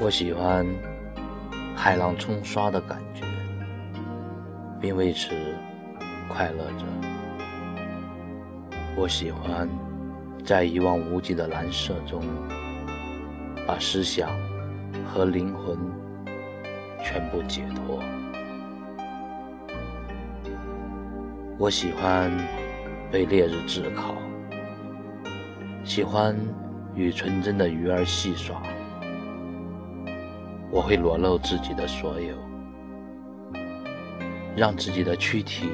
[0.00, 0.64] 我喜欢
[1.74, 3.24] 海浪冲刷的感觉，
[4.80, 5.30] 并为此
[6.28, 6.86] 快乐着。
[8.96, 9.68] 我喜欢
[10.44, 12.22] 在一望无际的蓝色中，
[13.66, 14.30] 把思想
[15.04, 15.76] 和灵魂
[17.02, 18.00] 全部解脱。
[21.58, 22.30] 我喜欢
[23.10, 24.14] 被烈日炙烤，
[25.82, 26.36] 喜欢
[26.94, 28.62] 与纯真的鱼儿戏耍。
[30.70, 32.34] 我会裸露自己的所有，
[34.54, 35.70] 让自己的躯体、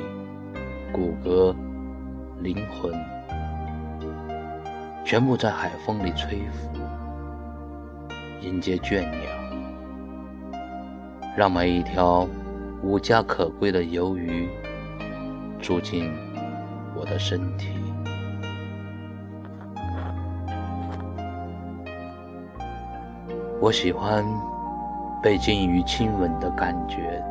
[0.92, 1.54] 骨骼、
[2.40, 2.94] 灵魂
[5.04, 6.78] 全部在海风里吹拂，
[8.40, 9.30] 迎接倦鸟，
[11.36, 12.28] 让每一条
[12.80, 14.48] 无家可归的游鱼
[15.60, 16.08] 住进
[16.94, 17.70] 我的身体。
[23.60, 24.24] 我喜欢。
[25.24, 27.24] 被鲸鱼亲吻的感觉，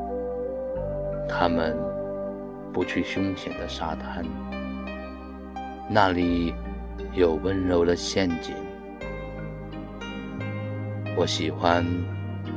[1.30, 1.78] 他们
[2.74, 4.26] 不去凶险的沙滩，
[5.88, 6.56] 那里
[7.14, 8.56] 有温柔的陷阱。
[11.16, 11.86] 我喜欢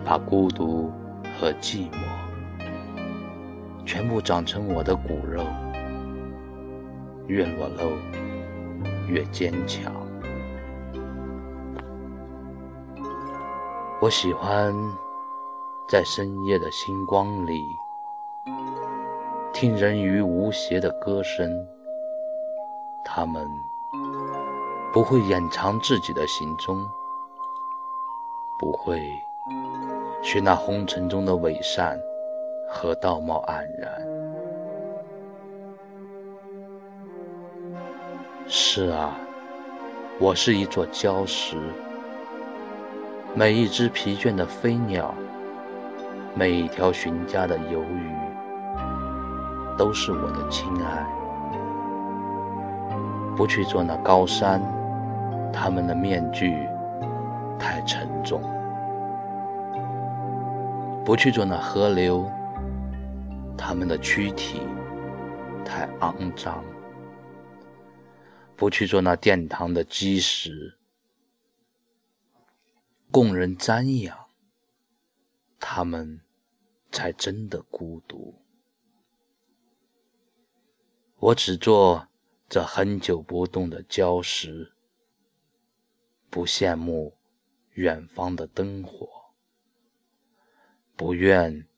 [0.06, 0.90] 把孤独
[1.38, 1.98] 和寂寞
[3.84, 5.44] 全部长成我的骨肉，
[7.26, 7.92] 越裸露
[9.06, 9.92] 越坚强。
[14.00, 14.72] 我喜欢。
[15.88, 17.64] 在深夜的星光里，
[19.52, 21.48] 听人鱼无邪的歌声。
[23.04, 23.48] 他们
[24.92, 26.84] 不会掩藏自己的行踪，
[28.58, 29.00] 不会
[30.24, 31.96] 学那红尘中的伪善
[32.68, 33.92] 和道貌岸然。
[38.48, 39.16] 是啊，
[40.18, 41.56] 我是一座礁石，
[43.36, 45.14] 每一只疲倦的飞鸟。
[46.38, 48.14] 每一条寻家的游鱼，
[49.78, 51.06] 都是我的亲爱。
[53.34, 54.60] 不去做那高山，
[55.50, 56.68] 他们的面具
[57.58, 58.38] 太沉重；
[61.06, 62.30] 不去做那河流，
[63.56, 64.60] 他们的躯体
[65.64, 66.62] 太肮脏；
[68.54, 70.76] 不去做那殿堂的基石，
[73.10, 74.14] 供人瞻仰，
[75.58, 76.20] 他们。
[76.96, 78.42] 才真的孤独。
[81.18, 82.08] 我只做
[82.48, 84.72] 这很久不动的礁石，
[86.30, 87.18] 不羡慕
[87.72, 89.34] 远方的灯火，
[90.96, 91.68] 不愿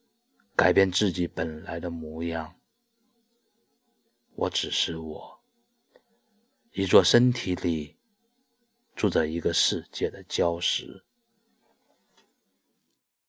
[0.54, 2.54] 改变自己本来的模样。
[4.36, 5.40] 我只是我，
[6.70, 7.96] 一座身体里
[8.94, 11.04] 住着一个世界的礁石。